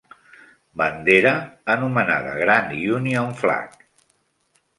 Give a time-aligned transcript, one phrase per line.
[0.81, 1.33] Bandera,
[1.73, 3.79] anomenada Grand Union Flag.